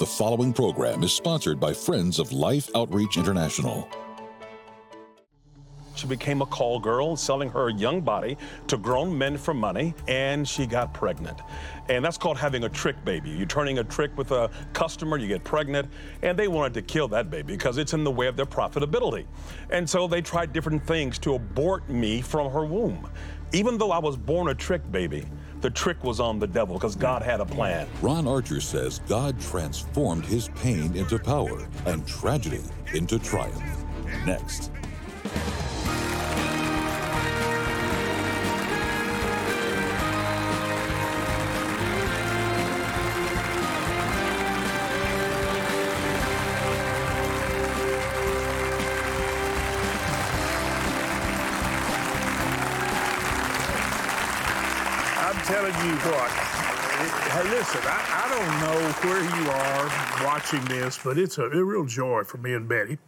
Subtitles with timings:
[0.00, 3.86] The following program is sponsored by Friends of Life Outreach International.
[5.94, 10.48] She became a call girl, selling her young body to grown men for money, and
[10.48, 11.42] she got pregnant.
[11.90, 13.28] And that's called having a trick baby.
[13.28, 15.90] You're turning a trick with a customer, you get pregnant,
[16.22, 19.26] and they wanted to kill that baby because it's in the way of their profitability.
[19.68, 23.06] And so they tried different things to abort me from her womb.
[23.52, 25.26] Even though I was born a trick baby,
[25.60, 27.86] the trick was on the devil because God had a plan.
[28.02, 32.62] Ron Archer says God transformed his pain into power and tragedy
[32.94, 33.84] into triumph.
[34.26, 34.70] Next.
[55.44, 56.30] Telling you what.
[57.30, 61.64] Hey, listen, I, I don't know where you are watching this, but it's a, a
[61.64, 62.98] real joy for me and Betty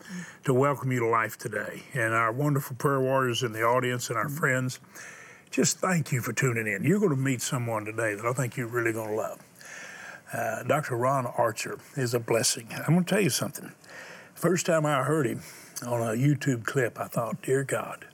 [0.44, 1.82] to welcome you to life today.
[1.92, 4.80] And our wonderful prayer warriors in the audience and our friends,
[5.50, 6.84] just thank you for tuning in.
[6.84, 9.40] You're going to meet someone today that I think you're really going to love.
[10.32, 10.96] Uh, Dr.
[10.96, 12.68] Ron Archer is a blessing.
[12.72, 13.72] I'm going to tell you something.
[14.34, 15.42] First time I heard him
[15.86, 18.06] on a YouTube clip, I thought, dear God,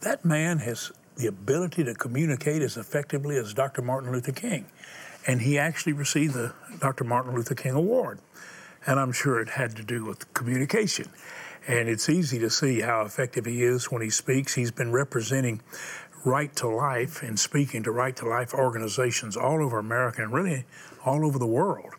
[0.00, 3.82] that man has the ability to communicate as effectively as Dr.
[3.82, 4.66] Martin Luther King.
[5.26, 7.04] And he actually received the Dr.
[7.04, 8.20] Martin Luther King Award.
[8.86, 11.08] And I'm sure it had to do with communication.
[11.66, 14.54] And it's easy to see how effective he is when he speaks.
[14.54, 15.60] He's been representing
[16.24, 20.64] Right to Life and speaking to Right to Life organizations all over America and really
[21.04, 21.94] all over the world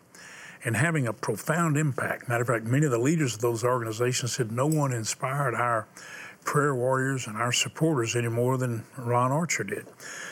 [0.64, 2.28] and having a profound impact.
[2.28, 5.86] Matter of fact, many of the leaders of those organizations said no one inspired our
[6.44, 9.86] prayer warriors and our supporters any more than Ron Archer did.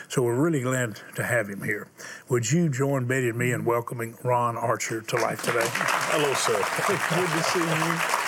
[0.07, 1.87] So we're really glad to have him here.
[2.29, 5.67] Would you join Betty and me in welcoming Ron Archer to life today?
[5.67, 6.57] Hello, sir.
[7.15, 8.18] Good to see you.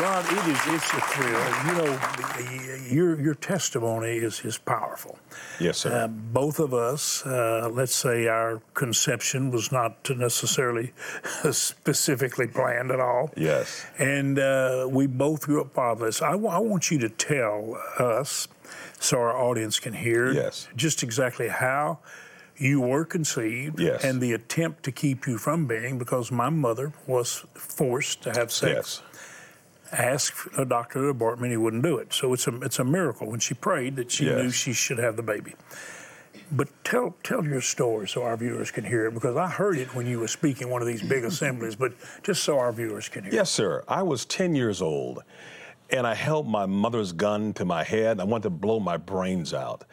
[0.00, 1.66] Ron, it is it's a thrill.
[1.66, 5.18] You know, your your testimony is is powerful.
[5.60, 5.92] Yes, sir.
[5.92, 10.92] Uh, both of us, uh, let's say our conception was not necessarily
[11.52, 13.30] specifically planned at all.
[13.36, 13.84] yes.
[13.98, 16.22] And uh, we both grew up fatherless.
[16.22, 18.48] I, w- I want you to tell us,
[18.98, 20.68] so our audience can hear, Yes.
[20.74, 21.98] just exactly how
[22.56, 24.04] you were conceived Yes.
[24.04, 28.50] and the attempt to keep you from being, because my mother was forced to have
[28.52, 29.02] sex.
[29.92, 30.00] Yes.
[30.00, 32.12] Asked a doctor to abort me, and he wouldn't do it.
[32.12, 34.36] So it's a it's a miracle when she prayed that she Yes.
[34.42, 35.54] knew she should have the baby.
[36.50, 39.94] But tell tell your story so our viewers can hear it because I heard it
[39.94, 41.76] when you were speaking one of these big assemblies.
[41.76, 41.92] But
[42.22, 43.32] just so our viewers can hear.
[43.32, 43.84] Yes, sir.
[43.88, 45.22] I was 10 years old
[45.90, 48.20] and I held my mother's gun to my head.
[48.20, 49.84] I wanted to blow my brains out.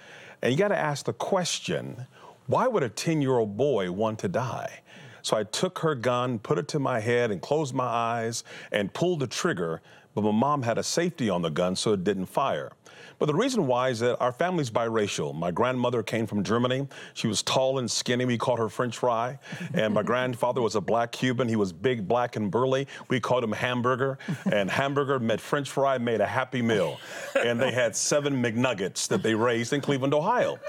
[0.42, 2.08] And you got to ask the question
[2.48, 4.82] why would a 10 year old boy want to die?
[5.22, 8.94] So I took her gun, put it to my head, and closed my eyes and
[8.94, 9.82] pulled the trigger.
[10.16, 12.72] But my mom had a safety on the gun, so it didn't fire.
[13.18, 15.36] But the reason why is that our family's biracial.
[15.36, 16.88] My grandmother came from Germany.
[17.14, 18.26] She was tall and skinny.
[18.26, 19.40] We called her French fry.
[19.74, 21.48] And my grandfather was a black Cuban.
[21.48, 22.88] He was big, black, and burly.
[23.10, 24.18] We called him hamburger.
[24.52, 27.00] And hamburger met French fry, made a happy meal.
[27.36, 30.60] And they had seven McNuggets that they raised in Cleveland, Ohio.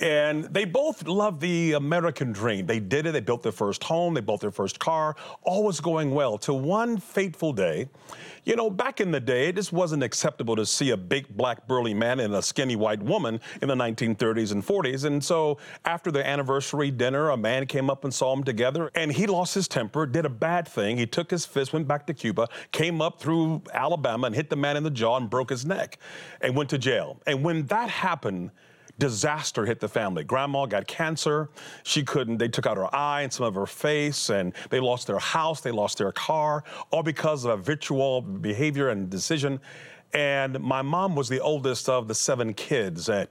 [0.00, 2.66] And they both loved the American dream.
[2.66, 3.12] They did it.
[3.12, 4.14] They built their first home.
[4.14, 5.16] They built their first car.
[5.42, 6.38] All was going well.
[6.38, 7.88] Till one fateful day,
[8.44, 11.67] you know, back in the day, it just wasn't acceptable to see a big black
[11.68, 15.04] burly man and a skinny white woman in the 1930s and 40s.
[15.04, 19.12] And so after the anniversary dinner, a man came up and saw them together and
[19.12, 20.96] he lost his temper, did a bad thing.
[20.96, 24.56] He took his fist, went back to Cuba, came up through Alabama and hit the
[24.56, 25.98] man in the jaw and broke his neck
[26.40, 27.20] and went to jail.
[27.26, 28.50] And when that happened,
[28.98, 30.24] disaster hit the family.
[30.24, 31.50] Grandma got cancer.
[31.84, 35.06] She couldn't, they took out her eye and some of her face, and they lost
[35.06, 39.60] their house, they lost their car, all because of habitual behavior and decision.
[40.12, 43.08] And my mom was the oldest of the seven kids.
[43.08, 43.28] And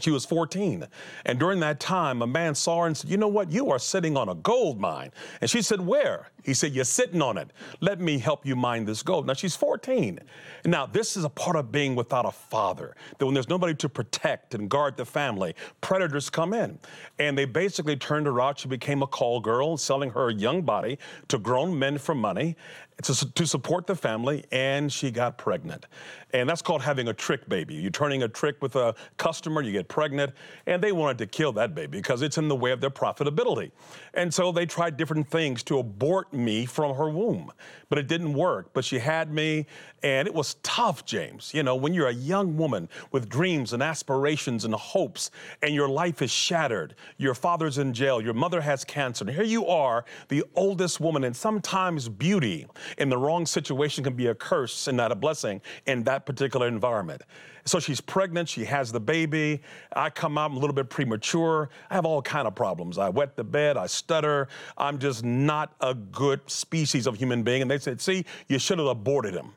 [0.00, 0.86] she was 14.
[1.24, 3.50] And during that time, a man saw her and said, You know what?
[3.50, 5.10] You are sitting on a gold mine.
[5.40, 6.30] And she said, Where?
[6.44, 7.50] He said, You're sitting on it.
[7.80, 9.26] Let me help you mine this gold.
[9.26, 10.20] Now, she's 14.
[10.66, 13.88] Now, this is a part of being without a father, that when there's nobody to
[13.88, 16.78] protect and guard the family, predators come in.
[17.18, 18.58] And they basically turned her out.
[18.58, 20.98] She became a call girl, selling her young body
[21.28, 22.56] to grown men for money
[23.02, 25.86] to, to support the family, and she got pregnant.
[26.32, 27.76] And that's called having a trick baby.
[27.76, 30.32] You're turning a trick with a customer, you get get pregnant,
[30.66, 33.70] and they wanted to kill that baby because it's in the way of their profitability.
[34.14, 37.50] And so they tried different things to abort me from her womb,
[37.88, 38.70] but it didn't work.
[38.72, 39.66] But she had me,
[40.02, 41.52] and it was tough, James.
[41.54, 45.30] You know, when you're a young woman with dreams and aspirations and hopes,
[45.62, 49.44] and your life is shattered, your father's in jail, your mother has cancer, and here
[49.44, 52.66] you are, the oldest woman, and sometimes beauty
[52.98, 56.68] in the wrong situation can be a curse and not a blessing in that particular
[56.68, 57.22] environment.
[57.64, 59.62] So she's pregnant, she has the baby.
[59.94, 61.68] I come out I'm a little bit premature.
[61.90, 62.96] I have all kind of problems.
[62.96, 64.48] I wet the bed, I stutter.
[64.78, 67.60] I'm just not a good species of human being.
[67.60, 69.52] And they said, see, you should have aborted him.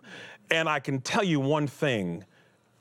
[0.50, 2.26] And I can tell you one thing,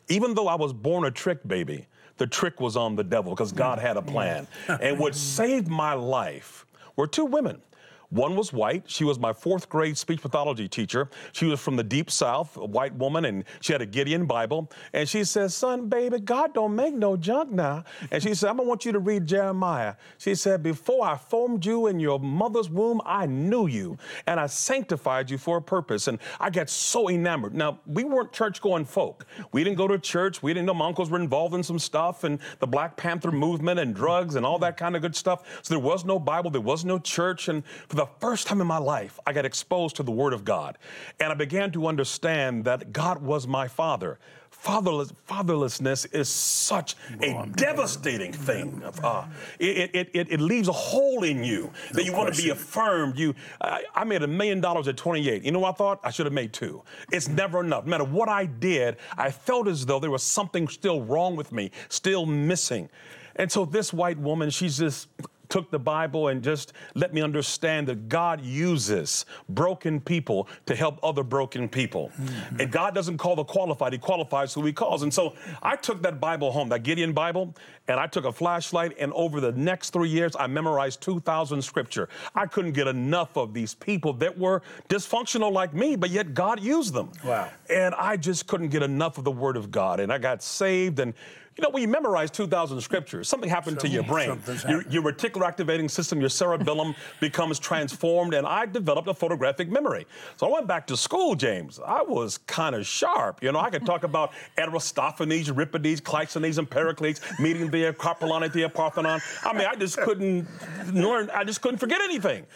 [0.08, 1.86] even though I was born a trick baby,
[2.16, 4.48] the trick was on the devil because God had a plan.
[4.68, 7.62] and what saved my life were two women.
[8.10, 8.84] One was white.
[8.86, 11.08] She was my fourth grade speech pathology teacher.
[11.32, 14.70] She was from the deep south, a white woman, and she had a Gideon Bible.
[14.92, 17.84] And she says, Son, baby, God don't make no junk now.
[18.10, 19.94] And she said, I'm gonna want you to read Jeremiah.
[20.18, 23.96] She said, Before I formed you in your mother's womb, I knew you,
[24.26, 26.08] and I sanctified you for a purpose.
[26.08, 27.54] And I got so enamored.
[27.54, 29.24] Now, we weren't church going folk.
[29.52, 30.42] We didn't go to church.
[30.42, 33.78] We didn't know my uncles were involved in some stuff and the Black Panther movement
[33.78, 35.60] and drugs and all that kind of good stuff.
[35.62, 37.48] So there was no Bible, there was no church.
[37.48, 40.78] And for first time in my life, I got exposed to the Word of God.
[41.18, 44.18] And I began to understand that God was my Father.
[44.50, 48.82] Fatherless, fatherlessness is such a devastating thing.
[49.02, 49.26] Uh,
[49.58, 53.18] it, it, it, it, leaves a hole in you that you want to be affirmed.
[53.18, 55.44] You, I, I made a million dollars at 28.
[55.44, 56.00] You know what I thought?
[56.04, 56.82] I should have made two.
[57.10, 57.86] It's never enough.
[57.86, 61.52] No matter what I did, I felt as though there was something still wrong with
[61.52, 62.90] me, still missing.
[63.36, 65.08] And so this white woman, she's just
[65.50, 70.98] took the Bible and just let me understand that God uses broken people to help
[71.02, 72.10] other broken people.
[72.18, 72.60] Mm-hmm.
[72.60, 75.02] And God doesn't call the qualified, He qualifies who He calls.
[75.02, 77.54] And so I took that Bible home, that Gideon Bible,
[77.88, 82.08] and I took a flashlight, and over the next three years, I memorized 2,000 scripture.
[82.34, 86.60] I couldn't get enough of these people that were dysfunctional like me, but yet God
[86.60, 87.10] used them.
[87.24, 87.50] Wow.
[87.68, 89.98] And I just couldn't get enough of the Word of God.
[89.98, 91.14] And I got saved and
[91.56, 94.40] you know, when you memorize 2,000 scriptures, something happened something, to your brain.
[94.68, 100.06] Your, your, reticular activating system, your cerebellum becomes transformed, and I developed a photographic memory.
[100.36, 101.80] So I went back to school, James.
[101.84, 103.42] I was kind of sharp.
[103.42, 108.68] You know, I could talk about Aristophanes, Euripides, Cleisthenes, and Pericles, meeting the Carpellone, the
[108.68, 109.20] Parthenon.
[109.44, 110.46] I mean, I just couldn't
[110.92, 112.46] learn, I just couldn't forget anything.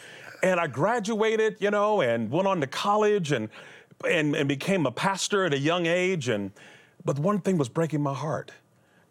[0.42, 3.48] And I graduated, you know, and went on to college and,
[4.08, 6.28] and, and became a pastor at a young age.
[6.28, 6.52] And,
[7.04, 8.52] but one thing was breaking my heart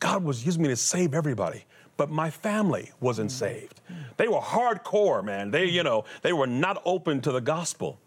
[0.03, 1.63] God was using me to save everybody,
[1.95, 3.33] but my family wasn't mm.
[3.33, 3.79] saved.
[4.17, 5.49] They were hardcore, man.
[5.49, 8.01] They, you know, they were not open to the gospel.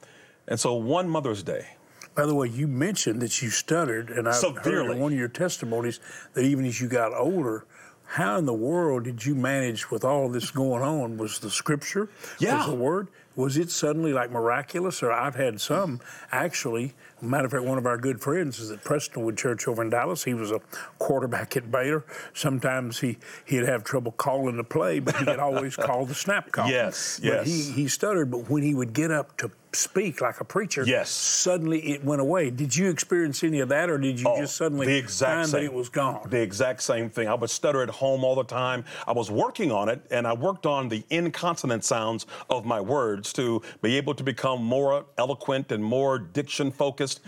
[0.47, 1.67] And so one Mother's Day,
[2.15, 5.29] by the way, you mentioned that you stuttered, and I heard in one of your
[5.29, 6.01] testimonies
[6.35, 7.65] that even as you got older,
[8.05, 11.17] how in the world did you manage with all this going on?
[11.17, 12.11] Was the scripture?
[12.39, 12.59] Yeah.
[12.59, 13.09] Was the word?
[13.37, 15.03] Was it suddenly like miraculous?
[15.03, 16.01] Or I've had some
[16.31, 19.89] actually Matter of fact, one of our good friends is at Prestonwood Church over in
[19.89, 20.25] Dallas.
[20.25, 20.61] He was a
[20.99, 22.05] quarterback at Baylor.
[22.35, 23.17] Sometimes he,
[23.47, 26.69] he'd have trouble calling the play, but he could always call the snap call.
[26.69, 27.47] Yes, yes.
[27.47, 31.11] He, he stuttered, but when he would get up to speak like a preacher, yes.
[31.11, 32.51] suddenly it went away.
[32.51, 35.49] Did you experience any of that, or did you oh, just suddenly the exact find
[35.49, 36.29] same, that it was gone?
[36.29, 37.29] The exact same thing.
[37.29, 38.85] I would stutter at home all the time.
[39.07, 43.33] I was working on it, and I worked on the inconsonant sounds of my words
[43.35, 47.21] to be able to become more eloquent and more diction focused.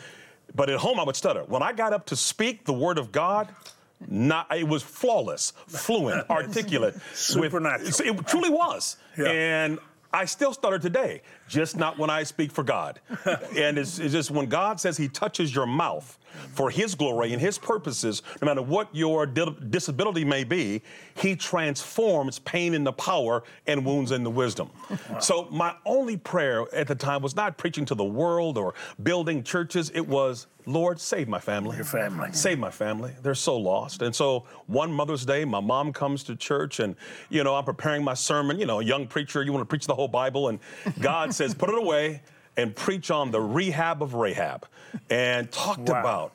[0.54, 1.44] But at home, I would stutter.
[1.44, 3.48] When I got up to speak the word of God,
[4.06, 6.94] not, it was flawless, fluent, articulate.
[7.14, 7.84] Supernatural.
[7.84, 8.96] With, it truly was.
[9.16, 9.26] Yeah.
[9.26, 9.78] And
[10.12, 13.00] I still stutter today, just not when I speak for God.
[13.56, 16.18] and it's, it's, just when God says He touches your mouth
[16.52, 20.82] for His glory and His purposes, no matter what your di- disability may be,
[21.14, 24.70] He transforms pain into power and wounds into wisdom.
[24.90, 25.18] Wow.
[25.18, 29.42] So, my only prayer at the time was not preaching to the world or building
[29.42, 31.76] churches, it was Lord, save my family.
[31.76, 32.28] Your family.
[32.32, 33.14] Save my family.
[33.23, 34.02] They're so lost.
[34.02, 36.94] And so one Mother's Day, my mom comes to church and,
[37.30, 38.58] you know, I'm preparing my sermon.
[38.58, 40.49] You know, a young preacher, you want to preach the whole Bible.
[40.49, 40.58] And
[41.00, 42.23] God says, put it away
[42.57, 44.66] and preach on the rehab of Rahab
[45.09, 46.00] and talked wow.
[46.00, 46.33] about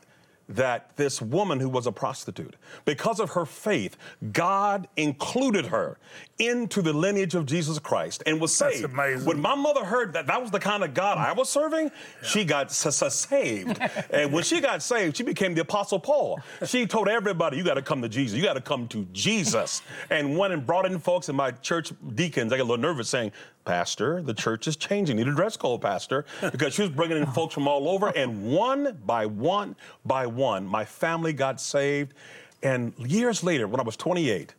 [0.50, 3.98] that this woman who was a prostitute, because of her faith,
[4.32, 5.98] God included her
[6.40, 8.84] into the lineage of Jesus Christ and was saved.
[8.84, 9.26] That's amazing.
[9.26, 12.28] When my mother heard that that was the kind of God I was serving, yeah.
[12.28, 13.80] she got saved.
[14.10, 16.40] and when she got saved, she became the Apostle Paul.
[16.66, 18.36] She told everybody, You got to come to Jesus.
[18.38, 19.82] You got to come to Jesus.
[20.10, 23.10] and went and brought in folks, and my church deacons, I got a little nervous
[23.10, 23.32] saying,
[23.66, 25.18] Pastor, the church is changing.
[25.18, 28.52] Need a dress code, Pastor, because she was bringing in folks from all over, and
[28.52, 32.14] one by one by one, my family got saved.
[32.62, 34.54] And years later, when I was 28,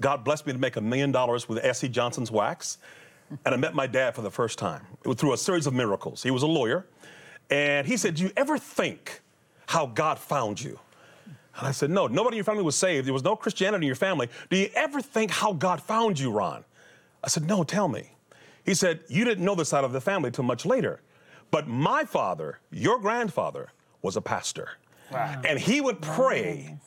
[0.00, 1.88] God blessed me to make a million dollars with S.C.
[1.88, 2.78] Johnson's wax.
[3.44, 4.82] And I met my dad for the first time.
[5.04, 6.22] It was through a series of miracles.
[6.22, 6.86] He was a lawyer.
[7.50, 9.20] And he said, Do you ever think
[9.66, 10.78] how God found you?
[11.58, 13.06] And I said, No, nobody in your family was saved.
[13.06, 14.28] There was no Christianity in your family.
[14.50, 16.64] Do you ever think how God found you, Ron?
[17.22, 18.12] I said, No, tell me.
[18.64, 21.00] He said, You didn't know this side of the family till much later.
[21.50, 24.70] But my father, your grandfather, was a pastor.
[25.12, 25.42] Wow.
[25.44, 26.78] And he would pray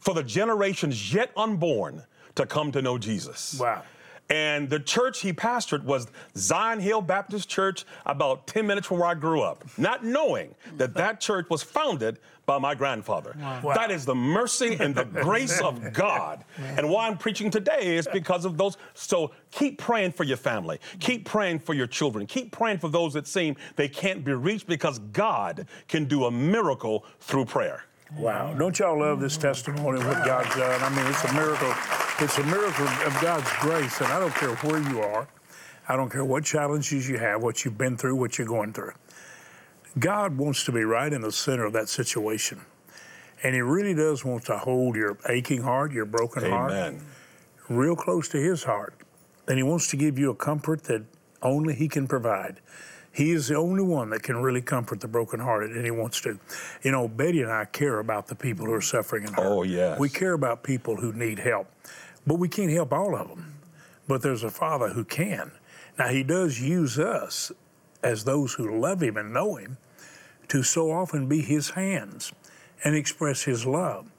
[0.00, 3.58] for the generations yet unborn to come to know Jesus.
[3.58, 3.82] Wow.
[4.30, 9.08] And the church he pastored was Zion Hill Baptist Church, about 10 minutes from where
[9.08, 13.36] I grew up, not knowing that that church was founded by my grandfather.
[13.38, 13.74] Wow.
[13.74, 16.44] That is the mercy and the grace of God.
[16.58, 18.76] And why I'm preaching today is because of those.
[18.94, 20.78] So keep praying for your family.
[21.00, 22.26] Keep praying for your children.
[22.26, 26.30] Keep praying for those that seem they can't be reached because God can do a
[26.30, 27.84] miracle through prayer.
[28.16, 28.54] Wow.
[28.54, 30.80] Don't y'all love this testimony of what God's done?
[30.82, 31.72] I mean, it's a miracle.
[32.20, 35.26] It's a miracle of God's grace, and I don't care where you are.
[35.88, 38.92] I don't care what challenges you have, what you've been through, what you're going through.
[39.98, 42.60] God wants to be right in the center of that situation.
[43.42, 46.52] And He really does want to hold your aching heart, your broken Amen.
[46.52, 46.94] heart,
[47.68, 48.94] real close to His heart.
[49.46, 51.04] And He wants to give you a comfort that
[51.42, 52.60] only He can provide.
[53.14, 56.38] He is the only one that can really comfort the brokenhearted, and He wants to.
[56.82, 59.46] You know, Betty and I care about the people who are suffering and hurt.
[59.46, 60.00] Oh, yes.
[60.00, 61.68] We care about people who need help,
[62.26, 63.54] but we can't help all of them.
[64.08, 65.52] But there's a Father who can.
[65.96, 67.52] Now, He does use us
[68.02, 69.76] as those who love Him and know Him
[70.48, 72.32] to so often be His hands
[72.82, 74.10] and express His love.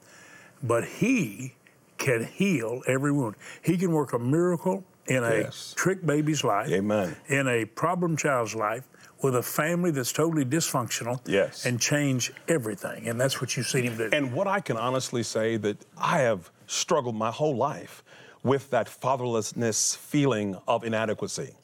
[0.62, 1.52] But He
[1.98, 3.36] can heal every wound.
[3.62, 5.74] He can work a miracle in a yes.
[5.76, 7.16] trick baby's life, Amen.
[7.28, 8.88] in a problem child's life,
[9.22, 11.64] with a family that's totally dysfunctional, yes.
[11.64, 13.08] and change everything.
[13.08, 14.10] And that's what you've seen him do.
[14.12, 18.02] And what I can honestly say that I have struggled my whole life
[18.42, 21.54] with that fatherlessness feeling of inadequacy.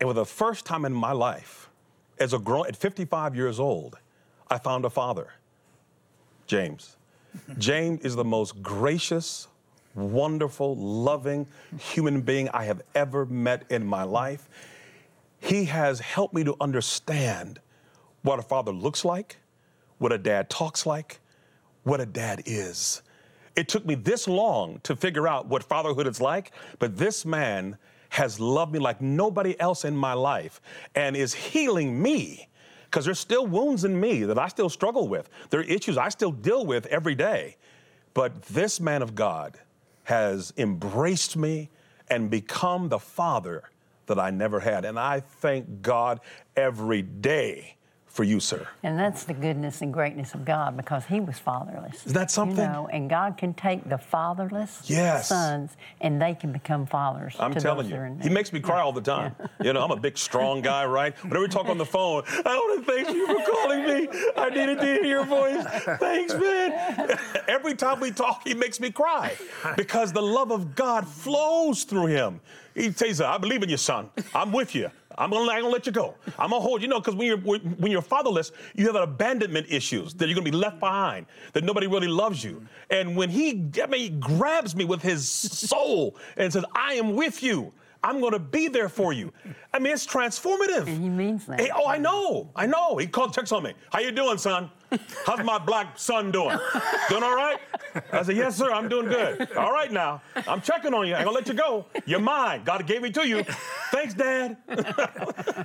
[0.00, 1.70] And for the first time in my life,
[2.18, 3.98] as a grown at 55 years old,
[4.50, 5.32] I found a father,
[6.46, 6.96] James.
[7.58, 9.48] James is the most gracious,
[9.94, 11.46] wonderful, loving
[11.78, 14.48] human being I have ever met in my life.
[15.40, 17.60] He has helped me to understand
[18.22, 19.38] what a father looks like,
[19.98, 21.20] what a dad talks like,
[21.82, 23.02] what a dad is.
[23.56, 27.76] It took me this long to figure out what fatherhood is like, but this man
[28.10, 30.60] has loved me like nobody else in my life
[30.94, 32.48] and is healing me
[32.84, 35.30] because there's still wounds in me that I still struggle with.
[35.48, 37.56] There are issues I still deal with every day.
[38.14, 39.58] But this man of God
[40.04, 41.70] has embraced me
[42.08, 43.64] and become the father
[44.06, 44.84] that I never had.
[44.84, 46.20] And I thank God
[46.56, 47.76] every day
[48.12, 48.68] for you, sir.
[48.82, 52.06] And that's the goodness and greatness of God because He was fatherless.
[52.06, 52.58] Is that something?
[52.58, 55.28] You know, and God can take the fatherless yes.
[55.28, 57.34] sons and they can become fathers.
[57.40, 59.34] I'm telling you, He makes me cry all the time.
[59.40, 59.46] Yeah.
[59.62, 61.16] You know, I'm a big, strong guy, right?
[61.24, 64.08] Whenever we talk on the phone, I want to thank you for calling me.
[64.36, 65.64] I needed to hear your voice.
[65.98, 67.18] Thanks, man.
[67.48, 69.32] Every time we talk, He makes me cry
[69.76, 72.40] because the love of God flows through Him.
[72.74, 74.10] He says, I believe in you, son.
[74.34, 74.90] I'm with you.
[75.18, 76.14] I'm gonna, I'm gonna let you go.
[76.38, 76.88] I'm gonna hold you.
[76.88, 80.56] know, because when you're when you're fatherless, you have abandonment issues that you're gonna be
[80.56, 82.66] left behind, that nobody really loves you.
[82.90, 87.14] And when he, I mean, he grabs me with his soul and says, "I am
[87.14, 87.72] with you."
[88.04, 89.32] I'm to be there for you.
[89.72, 90.88] I mean, it's transformative.
[90.88, 91.60] And he means that.
[91.60, 92.50] Hey, oh, I know.
[92.56, 92.96] I know.
[92.96, 93.74] He called, text on me.
[93.92, 94.70] How you doing, son?
[95.26, 96.58] How's my black son doing?
[97.08, 97.58] doing all right?
[98.12, 98.72] I said, yes, sir.
[98.72, 99.52] I'm doing good.
[99.56, 100.22] All right now.
[100.46, 101.14] I'm checking on you.
[101.14, 101.86] I'm going to let you go.
[102.06, 102.62] You're mine.
[102.64, 103.44] God gave me to you.
[103.90, 104.56] Thanks, Dad.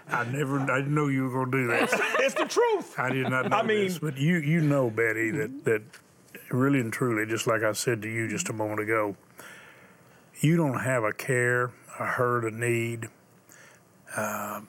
[0.09, 2.15] I never, I didn't know you were going to do that.
[2.19, 2.99] it's the truth.
[2.99, 3.99] I did not know I mean, this.
[3.99, 5.81] But you, you know, Betty, that, that
[6.51, 9.15] really and truly, just like I said to you just a moment ago,
[10.41, 13.09] you don't have a care a hurt, a need,
[14.15, 14.61] uh,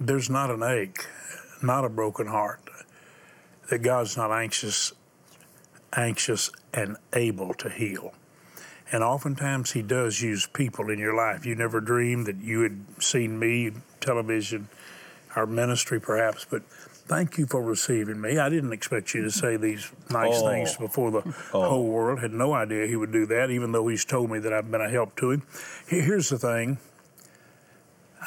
[0.00, 1.06] there's not an ache,
[1.62, 2.60] not a broken heart,
[3.68, 4.92] that God's not anxious,
[5.96, 8.14] anxious and able to heal.
[8.90, 11.46] And oftentimes He does use people in your life.
[11.46, 14.68] You never dreamed that you had seen me, television,
[15.34, 18.38] our ministry perhaps, but thank you for receiving me.
[18.38, 20.48] I didn't expect you to say these nice oh.
[20.48, 21.22] things before the
[21.54, 21.68] oh.
[21.68, 22.20] whole world.
[22.20, 24.82] Had no idea he would do that, even though he's told me that I've been
[24.82, 25.42] a help to him.
[25.86, 26.78] Here's the thing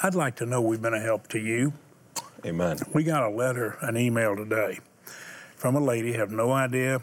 [0.02, 1.74] I'd like to know we've been a help to you.
[2.44, 2.78] Amen.
[2.94, 4.80] We got a letter, an email today
[5.56, 7.02] from a lady, have no idea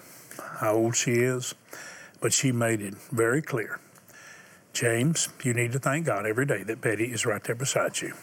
[0.58, 1.54] how old she is,
[2.20, 3.80] but she made it very clear.
[4.72, 8.14] James, you need to thank God every day that Betty is right there beside you.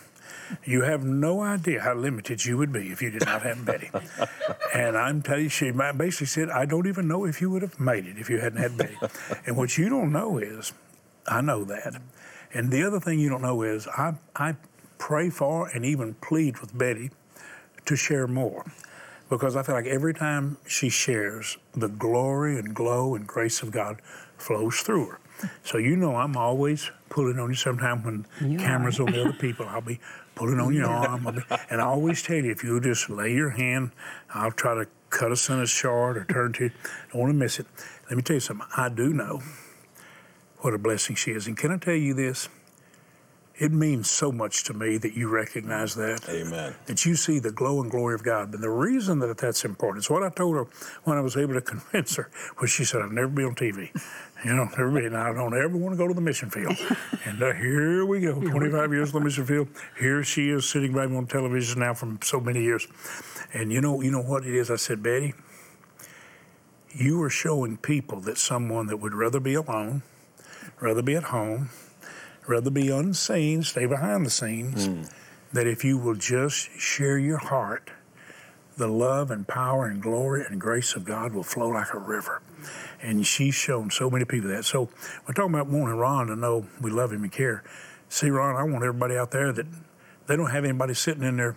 [0.65, 3.91] You have no idea how limited you would be if you did not have Betty.
[4.73, 7.79] and I'm telling you, she basically said, I don't even know if you would have
[7.79, 8.97] made it if you hadn't had Betty.
[9.45, 10.73] and what you don't know is,
[11.27, 12.01] I know that.
[12.51, 14.55] And the other thing you don't know is, I, I
[14.97, 17.11] pray for and even plead with Betty
[17.85, 18.65] to share more.
[19.29, 23.71] Because I feel like every time she shares, the glory and glow and grace of
[23.71, 24.01] God
[24.37, 25.19] flows through her.
[25.63, 27.55] So you know I'm always pulling on you.
[27.55, 29.03] Sometimes when you cameras are.
[29.03, 29.99] on the other people, I'll be
[30.35, 31.23] pulling on your arm.
[31.23, 33.91] Be, and I always tell you, if you just lay your hand,
[34.33, 36.71] I'll try to cut a sentence short or turn to you.
[37.11, 37.67] Don't want to miss it.
[38.09, 38.67] Let me tell you something.
[38.75, 39.41] I do know
[40.59, 41.47] what a blessing she is.
[41.47, 42.49] And can I tell you this?
[43.59, 46.29] It means so much to me that you recognize that.
[46.29, 46.73] Amen.
[46.85, 48.51] That you see the glow and glory of God.
[48.51, 50.65] But the reason that that's important is what I told her
[51.03, 52.29] when I was able to convince her
[52.61, 53.89] was she said, I'll never be on TV.
[54.45, 56.77] You know, everybody, and I don't ever want to go to the mission field.
[57.25, 59.67] and uh, here we go, 25 years on the mission field.
[59.99, 62.87] Here she is sitting right on television now for so many years.
[63.53, 64.71] And you know, you know what it is?
[64.71, 65.33] I said, Betty,
[66.95, 70.03] you are showing people that someone that would rather be alone,
[70.79, 71.69] rather be at home,
[72.49, 75.11] rather be unseen, stay behind the scenes, mm.
[75.53, 77.91] that if you will just share your heart,
[78.77, 82.41] the love and power and glory and grace of God will flow like a river.
[83.01, 84.65] And she's shown so many people that.
[84.65, 84.89] So
[85.27, 87.63] we're talking about wanting Ron to know we love him and care.
[88.07, 89.67] See, Ron, I want everybody out there that
[90.27, 91.55] they don't have anybody sitting in their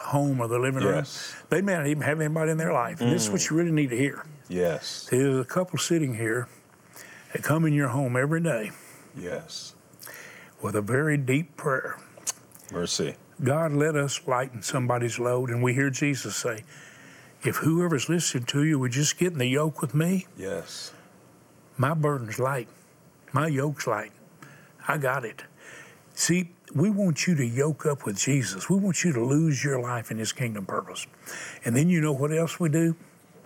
[0.00, 1.34] home or their living yes.
[1.34, 1.46] room.
[1.48, 3.00] They may not even have anybody in their life.
[3.00, 3.12] And mm.
[3.12, 3.50] this is what mm.
[3.50, 4.26] you really need to hear.
[4.48, 5.08] Yes.
[5.10, 6.48] There's a couple sitting here
[7.32, 8.72] that come in your home every day.
[9.16, 9.75] Yes
[10.62, 11.98] with a very deep prayer.
[12.72, 13.14] Mercy.
[13.42, 15.50] God, let us lighten somebody's load.
[15.50, 16.64] And we hear Jesus say,
[17.42, 20.92] if whoever's listening to you would just get in the yoke with me, yes,
[21.76, 22.68] my burden's light,
[23.32, 24.12] my yoke's light.
[24.88, 25.42] I got it.
[26.14, 28.70] See, we want you to yoke up with Jesus.
[28.70, 31.06] We want you to lose your life in His kingdom purpose.
[31.64, 32.96] And then you know what else we do?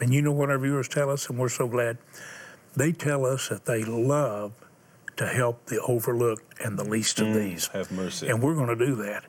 [0.00, 1.98] And you know what our viewers tell us, and we're so glad.
[2.76, 4.52] They tell us that they love
[5.20, 7.66] to help the overlooked and the least of mm, these.
[7.74, 8.28] Have mercy.
[8.28, 9.24] And we're going to do that.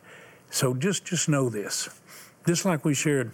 [0.50, 1.90] So just just know this.
[2.48, 3.34] Just like we shared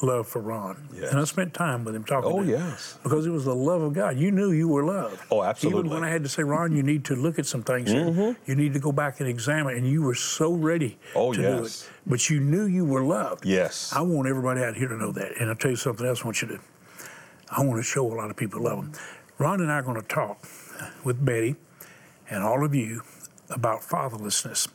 [0.00, 0.88] love for Ron.
[0.94, 1.10] Yes.
[1.10, 2.50] And I spent time with him talking oh, to him.
[2.50, 3.00] yes.
[3.02, 4.16] Because it was the love of God.
[4.16, 5.20] You knew you were loved.
[5.32, 5.80] Oh, absolutely.
[5.80, 8.16] Even when I had to say, Ron, you need to look at some things mm-hmm.
[8.16, 8.36] here.
[8.46, 9.76] You need to go back and examine.
[9.76, 11.56] And you were so ready oh, to yes.
[11.56, 11.90] do it.
[12.06, 13.44] But you knew you were loved.
[13.44, 13.92] Yes.
[13.92, 15.32] I want everybody out here to know that.
[15.40, 16.60] And I'll tell you something else I want you to.
[17.50, 18.92] I want to show a lot of people love him.
[19.38, 20.46] Ron and I are going to talk
[21.04, 21.56] with Betty
[22.32, 23.02] and all of you
[23.50, 24.66] about fatherlessness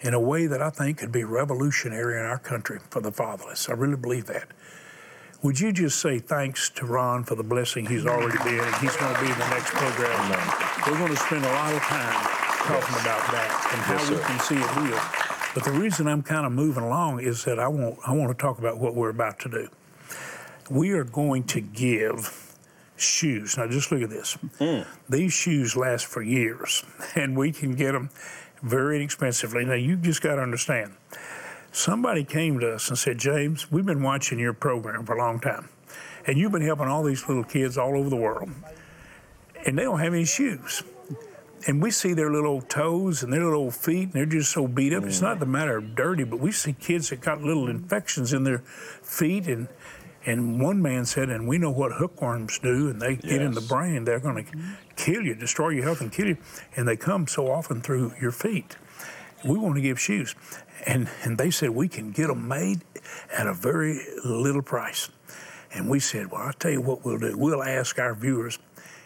[0.00, 3.68] in a way that I think could be revolutionary in our country for the fatherless.
[3.68, 4.48] I really believe that.
[5.42, 8.96] Would you just say thanks to Ron for the blessing he's already been and he's
[8.96, 10.30] going to be in the next program?
[10.86, 12.14] We're going to spend a lot of time
[12.64, 13.02] talking yes.
[13.02, 15.00] about that and how yes, we can see it real.
[15.54, 18.40] But the reason I'm kind of moving along is that I want I want to
[18.40, 19.68] talk about what we're about to do.
[20.70, 22.43] We are going to give
[22.96, 23.56] shoes.
[23.56, 24.36] Now, just look at this.
[24.58, 24.86] Mm.
[25.08, 28.10] These shoes last for years, and we can get them
[28.62, 29.64] very inexpensively.
[29.64, 30.94] Now, you just got to understand.
[31.72, 35.40] Somebody came to us and said, James, we've been watching your program for a long
[35.40, 35.68] time,
[36.26, 38.48] and you've been helping all these little kids all over the world,
[39.66, 40.82] and they don't have any shoes.
[41.66, 44.92] And we see their little toes and their little feet, and they're just so beat
[44.92, 45.02] up.
[45.02, 45.06] Mm.
[45.06, 48.44] It's not the matter of dirty, but we see kids that got little infections in
[48.44, 49.68] their feet and
[50.26, 53.22] and one man said, and we know what hookworms do, and they yes.
[53.22, 54.72] get in the brain, they're going to mm-hmm.
[54.96, 56.38] kill you, destroy your health, and kill you.
[56.76, 58.76] And they come so often through your feet.
[59.44, 60.34] We want to give shoes.
[60.86, 62.82] And, and they said, we can get them made
[63.36, 65.10] at a very little price.
[65.72, 67.36] And we said, well, I'll tell you what we'll do.
[67.36, 68.58] We'll ask our viewers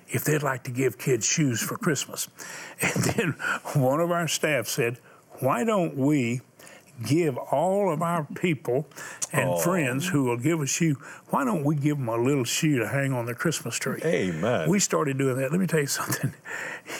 [0.09, 2.28] if they'd like to give kids shoes for Christmas.
[2.81, 3.31] And then
[3.74, 4.98] one of our staff said,
[5.40, 6.42] why don't we
[7.04, 8.87] give all of our people
[9.32, 9.58] and oh.
[9.58, 10.96] friends who will give a shoe,
[11.28, 14.00] why don't we give them a little shoe to hang on their Christmas tree?
[14.04, 14.68] Amen.
[14.68, 15.50] We started doing that.
[15.50, 16.34] Let me tell you something.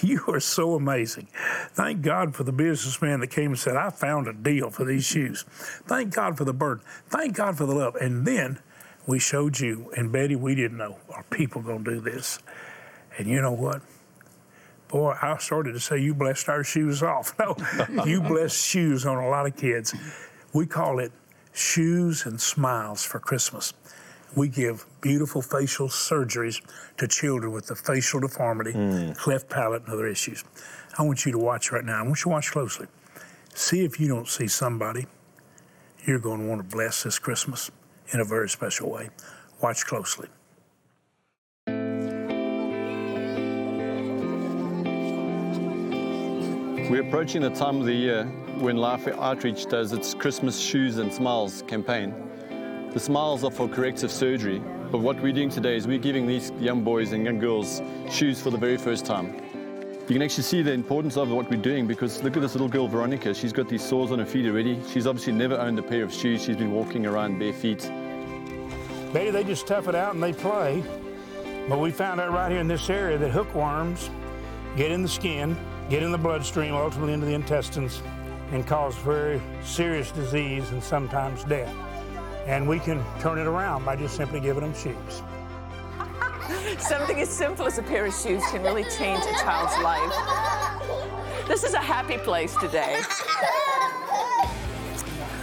[0.03, 1.29] You are so amazing.
[1.73, 5.05] Thank God for the businessman that came and said, I found a deal for these
[5.05, 5.45] shoes.
[5.87, 6.85] Thank God for the burden.
[7.09, 7.97] Thank God for the love.
[7.97, 8.61] And then
[9.07, 12.39] we showed you, and Betty, we didn't know, are people going to do this?
[13.17, 13.81] And you know what?
[14.89, 17.35] Boy, I started to say you blessed our shoes off.
[17.89, 19.95] No, you blessed shoes on a lot of kids.
[20.53, 21.13] We call it
[21.53, 23.73] shoes and smiles for Christmas.
[24.35, 26.61] We give beautiful facial surgeries
[26.99, 29.17] to children with the facial deformity, mm.
[29.17, 30.45] cleft palate, and other issues.
[30.99, 32.01] I want you to watch right now.
[32.01, 32.87] I want you to watch closely.
[33.55, 35.07] See if you don't see somebody
[36.09, 37.71] you're going to want to bless this Christmas
[38.13, 39.11] in a very special way.
[39.61, 40.29] Watch closely.
[46.91, 48.25] We're approaching the time of the year
[48.61, 52.15] when Life Outreach does its Christmas Shoes and Smiles campaign.
[52.95, 56.51] The smiles are for corrective surgery, but what we're doing today is we're giving these
[56.53, 59.35] young boys and young girls shoes for the very first time.
[60.09, 62.71] You can actually see the importance of what we're doing because look at this little
[62.71, 63.35] girl, Veronica.
[63.35, 64.81] She's got these sores on her feet already.
[64.91, 66.43] She's obviously never owned a pair of shoes.
[66.43, 67.87] She's been walking around bare feet.
[69.13, 70.83] Maybe they just tough it out and they play.
[71.69, 74.09] But we found out right here in this area that hookworms
[74.75, 75.55] get in the skin,
[75.89, 78.03] get in the bloodstream, ultimately into the intestines,
[78.53, 81.75] and cause very serious disease and sometimes death.
[82.47, 85.23] And we can turn it around by just simply giving them shoes.
[86.79, 90.13] Something as simple as a pair of shoes can really change a child's life.
[91.47, 93.01] This is a happy place today.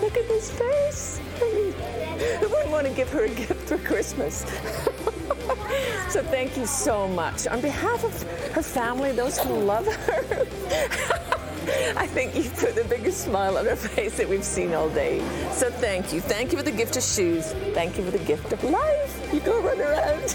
[0.00, 1.20] Look at this face.
[1.38, 4.40] Who wouldn't want to give her a gift for Christmas?
[6.08, 7.46] so thank you so much.
[7.46, 8.12] On behalf of
[8.52, 10.46] her family, those who love her,
[11.96, 15.20] I think you put the biggest smile on her face that we've seen all day.
[15.52, 16.20] So thank you.
[16.20, 17.52] Thank you for the gift of shoes.
[17.72, 19.30] Thank you for the gift of life.
[19.32, 20.34] You go run around.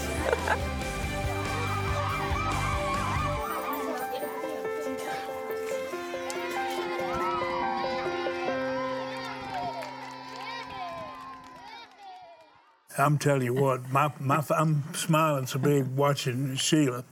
[12.98, 17.04] I'm telling you what, my, my, I'm smiling so big watching Sheila.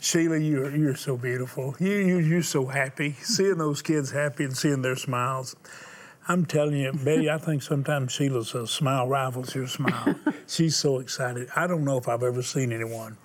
[0.00, 1.74] Sheila, you're, you're so beautiful.
[1.78, 3.16] You, you, you're so happy.
[3.22, 5.56] Seeing those kids happy and seeing their smiles.
[6.28, 10.14] I'm telling you, Betty, I think sometimes Sheila's a smile rivals your smile.
[10.46, 11.48] She's so excited.
[11.56, 13.16] I don't know if I've ever seen anyone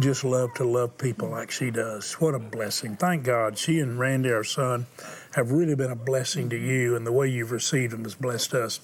[0.00, 2.14] just love to love people like she does.
[2.14, 2.96] What a blessing.
[2.96, 4.86] Thank God she and Randy, our son,
[5.34, 8.54] have really been a blessing to you, and the way you've received them has blessed
[8.54, 8.80] us.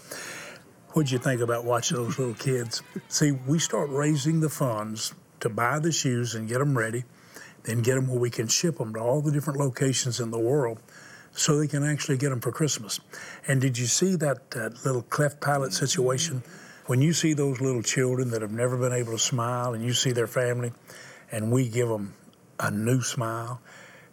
[0.90, 2.82] What'd you think about watching those little kids?
[3.08, 7.04] See, we start raising the funds to buy the shoes and get them ready,
[7.64, 10.38] then get them where we can ship them to all the different locations in the
[10.38, 10.78] world
[11.32, 13.00] so they can actually get them for Christmas.
[13.46, 16.42] And did you see that, that little cleft palate situation?
[16.86, 19.92] When you see those little children that have never been able to smile and you
[19.92, 20.72] see their family
[21.30, 22.14] and we give them
[22.58, 23.60] a new smile,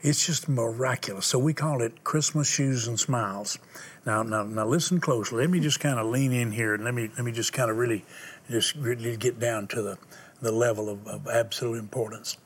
[0.01, 1.25] it's just miraculous.
[1.25, 3.57] So we call it Christmas Shoes and Smiles.
[4.05, 5.41] Now, now, now listen closely.
[5.41, 7.71] Let me just kind of lean in here and let me let me just kind
[7.71, 8.05] of really
[8.49, 9.97] just really get down to the,
[10.41, 12.37] the level of, of absolute importance.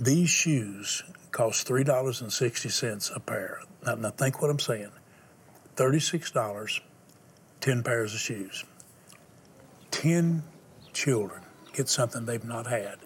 [0.00, 3.60] These shoes cost three dollars and sixty cents a pair.
[3.84, 4.90] Now, now think what I'm saying.
[5.76, 6.80] Thirty-six dollars,
[7.60, 8.64] ten pairs of shoes.
[9.90, 10.42] Ten
[10.92, 12.98] children get something they've not had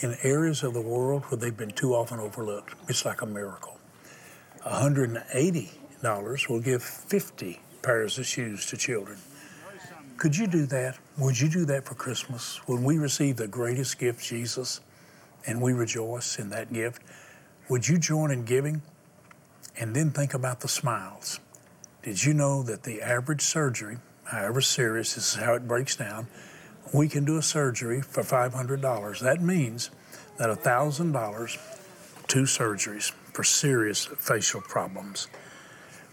[0.00, 2.74] in areas of the world where they've been too often overlooked.
[2.88, 3.78] It's like a miracle.
[4.66, 9.18] $180 will give 50 pairs of shoes to children.
[10.16, 10.98] Could you do that?
[11.16, 14.80] Would you do that for Christmas when we receive the greatest gift, Jesus,
[15.46, 17.02] and we rejoice in that gift?
[17.68, 18.82] Would you join in giving?
[19.78, 21.38] And then think about the smiles.
[22.02, 26.26] Did you know that the average surgery, however serious, this is how it breaks down,
[26.92, 29.20] we can do a surgery for $500.
[29.20, 29.90] That means
[30.38, 31.58] that $1,000,
[32.26, 35.28] two surgeries for serious facial problems.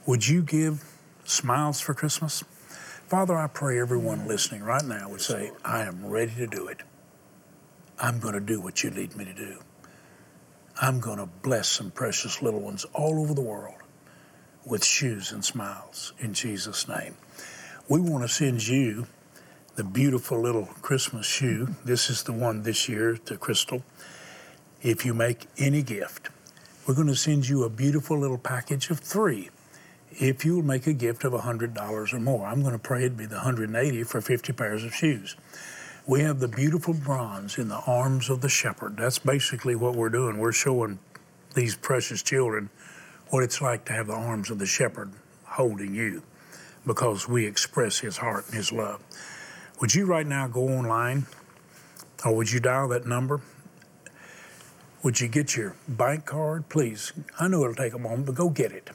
[0.05, 0.83] Would you give
[1.25, 2.43] smiles for Christmas?
[3.11, 6.79] Father, I pray everyone listening right now would say, I am ready to do it.
[7.99, 9.57] I'm going to do what you lead me to do.
[10.81, 13.75] I'm going to bless some precious little ones all over the world
[14.65, 17.15] with shoes and smiles in Jesus' name.
[17.89, 19.07] We want to send you
[19.75, 21.67] the beautiful little Christmas shoe.
[21.83, 23.83] This is the one this year, the crystal.
[24.81, 26.29] If you make any gift,
[26.87, 29.49] we're going to send you a beautiful little package of three.
[30.19, 33.25] If you'll make a gift of $100 or more, I'm going to pray it'd be
[33.25, 35.37] the 180 for 50 pairs of shoes.
[36.05, 38.97] We have the beautiful bronze in the arms of the shepherd.
[38.97, 40.37] That's basically what we're doing.
[40.37, 40.99] We're showing
[41.55, 42.69] these precious children
[43.29, 45.11] what it's like to have the arms of the shepherd
[45.45, 46.23] holding you
[46.85, 49.01] because we express his heart and his love.
[49.79, 51.25] Would you right now go online
[52.25, 53.39] or would you dial that number?
[55.03, 56.67] Would you get your bank card?
[56.67, 58.89] Please, I know it'll take a moment, but go get it.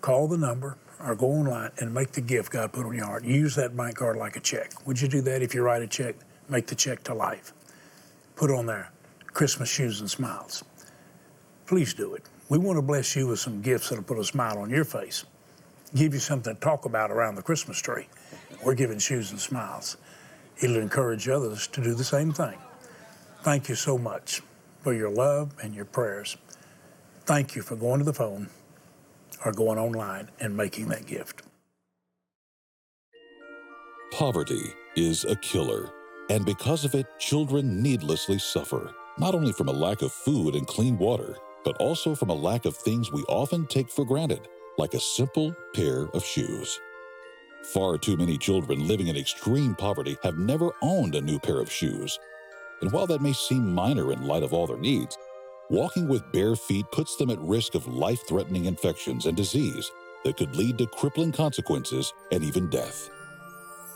[0.00, 3.24] Call the number or go online and make the gift God put on your heart.
[3.24, 4.72] Use that bank card like a check.
[4.86, 6.16] Would you do that if you write a check?
[6.48, 7.52] Make the check to life.
[8.36, 8.90] Put on there
[9.26, 10.64] Christmas shoes and smiles.
[11.66, 12.24] Please do it.
[12.48, 15.24] We want to bless you with some gifts that'll put a smile on your face,
[15.94, 18.06] give you something to talk about around the Christmas tree.
[18.64, 19.98] We're giving shoes and smiles.
[20.60, 22.56] It'll encourage others to do the same thing.
[23.42, 24.42] Thank you so much
[24.80, 26.36] for your love and your prayers.
[27.26, 28.48] Thank you for going to the phone
[29.44, 31.42] or going online and making that gift.
[34.12, 35.90] Poverty is a killer,
[36.30, 40.66] and because of it, children needlessly suffer, not only from a lack of food and
[40.66, 44.48] clean water, but also from a lack of things we often take for granted,
[44.78, 46.80] like a simple pair of shoes.
[47.74, 51.70] Far too many children living in extreme poverty have never owned a new pair of
[51.70, 52.18] shoes.
[52.80, 55.18] And while that may seem minor in light of all their needs,
[55.70, 59.90] walking with bare feet puts them at risk of life threatening infections and disease
[60.24, 63.10] that could lead to crippling consequences and even death.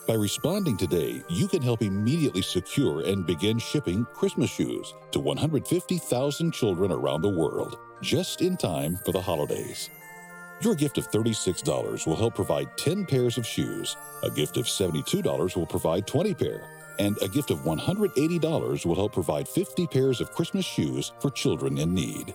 [0.07, 6.53] By responding today, you can help immediately secure and begin shipping Christmas shoes to 150,000
[6.53, 9.91] children around the world, just in time for the holidays.
[10.61, 15.57] Your gift of $36 will help provide 10 pairs of shoes, a gift of $72
[15.57, 20.33] will provide 20 pair, and a gift of $180 will help provide 50 pairs of
[20.33, 22.35] Christmas shoes for children in need.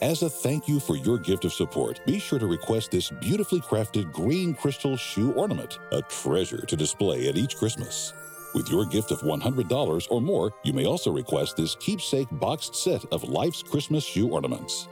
[0.00, 3.60] As a thank you for your gift of support, be sure to request this beautifully
[3.60, 8.12] crafted green crystal shoe ornament, a treasure to display at each Christmas.
[8.54, 13.04] With your gift of $100 or more, you may also request this keepsake boxed set
[13.12, 14.86] of Life's Christmas shoe ornaments.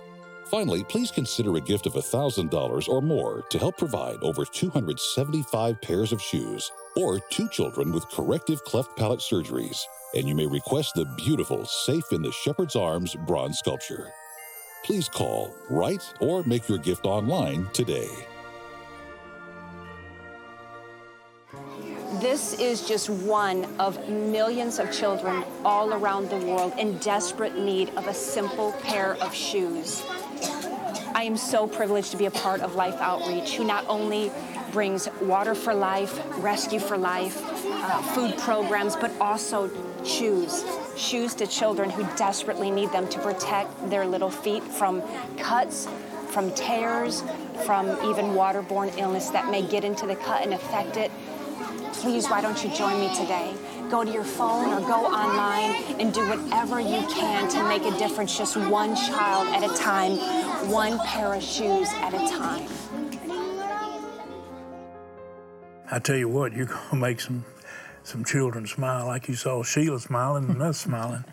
[0.51, 6.13] Finally, please consider a gift of $1,000 or more to help provide over 275 pairs
[6.13, 9.79] of shoes or two children with corrective cleft palate surgeries.
[10.15, 14.13] And you may request the beautiful Safe in the Shepherd's Arms bronze sculpture
[14.87, 18.09] please call, write, or make your gift online today.
[22.21, 27.91] This is just one of millions of children all around the world in desperate need
[27.97, 30.05] of a simple pair of shoes.
[31.17, 34.31] I am so privileged to be a part of Life Outreach, who not only
[34.77, 39.71] brings water for life, rescue for life, uh, food programs, but also
[40.05, 40.67] shoes.
[40.99, 45.01] Shoes to children who desperately need them to protect their little feet from
[45.39, 45.89] cuts,
[46.29, 47.23] from tears,
[47.65, 51.11] from even waterborne illness that may get into the cut and affect it.
[51.95, 53.55] Please, why don't you join me today?
[53.91, 57.97] Go to your phone or go online and do whatever you can to make a
[57.97, 60.19] difference, just one child at a time,
[60.69, 62.69] one pair of shoes at a time.
[65.91, 67.45] I tell you what, you're going to make some
[68.03, 71.25] some children smile like you saw Sheila smiling and us smiling.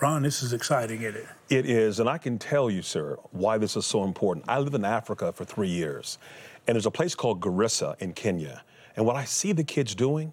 [0.00, 1.26] Ron, this is exciting, isn't it?
[1.48, 4.44] It is, and I can tell you, sir, why this is so important.
[4.48, 6.18] I lived in Africa for three years,
[6.66, 8.62] and there's a place called Garissa in Kenya.
[8.96, 10.32] And what I see the kids doing,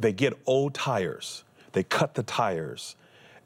[0.00, 2.96] they get old tires, they cut the tires,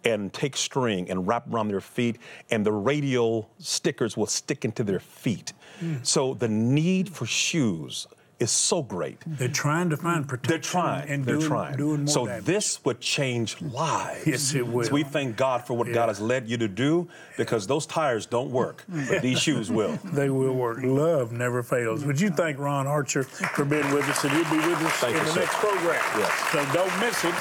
[0.04, 2.18] and take string and wrap around their feet,
[2.50, 5.52] and the radial stickers will stick into their feet.
[5.80, 6.06] Mm.
[6.06, 8.06] So the need for shoes
[8.38, 9.18] is so great.
[9.26, 10.50] They're trying to find protection.
[10.50, 11.08] They're trying.
[11.08, 11.76] And They're doing, trying.
[11.76, 12.44] Doing so damage.
[12.44, 14.26] this would change lives.
[14.26, 14.84] Yes, it will.
[14.84, 15.94] So we thank God for what yeah.
[15.94, 19.98] God has led you to do because those tires don't work, but these shoes will.
[20.18, 20.78] They will work.
[20.82, 22.04] Love never fails.
[22.04, 25.16] Would you thank Ron Archer for being with us, and he'll be with us thank
[25.16, 26.02] in the next program.
[26.16, 26.32] Yes.
[26.50, 27.34] So don't miss it.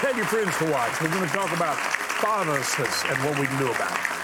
[0.00, 1.00] Tell your friends to watch.
[1.00, 4.23] We're going to talk about fatherlessness and what we can do about it.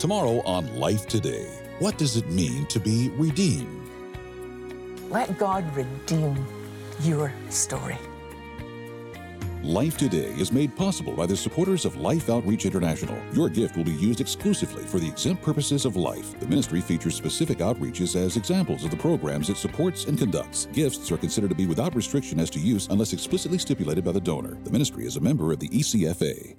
[0.00, 1.44] Tomorrow on Life Today,
[1.78, 3.86] what does it mean to be redeemed?
[5.10, 6.42] Let God redeem
[7.02, 7.98] your story.
[9.62, 13.14] Life Today is made possible by the supporters of Life Outreach International.
[13.34, 16.40] Your gift will be used exclusively for the exempt purposes of life.
[16.40, 20.64] The ministry features specific outreaches as examples of the programs it supports and conducts.
[20.72, 24.20] Gifts are considered to be without restriction as to use unless explicitly stipulated by the
[24.20, 24.56] donor.
[24.64, 26.56] The ministry is a member of the ECFA.